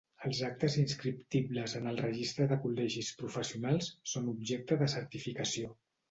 [0.27, 5.71] Els actes inscriptibles en el registre de col·legis professionals són objecte de certificació.